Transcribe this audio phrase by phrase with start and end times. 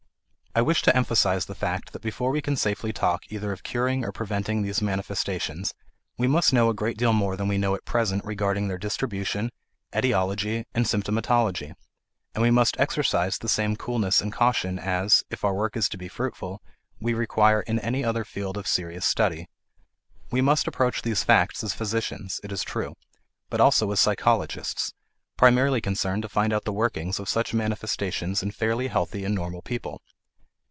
[0.53, 4.03] I wish to emphasize the fact that before we can safely talk either of curing
[4.03, 5.73] or preventing these manifestations
[6.17, 9.51] we must know a great deal more than we know at present regarding their distribution,
[9.95, 11.73] etiology, and symptomatology;
[12.35, 15.97] and we must exercise the same coolness and caution as if our work is to
[15.97, 16.61] be fruitful
[16.99, 19.47] we require in any other field of serious study.
[20.31, 22.95] We must approach these facts as physicians, it is true,
[23.49, 24.93] but also as psychologists,
[25.37, 29.61] primarily concerned to find out the workings of such manifestations in fairly healthy and normal
[29.61, 30.01] people.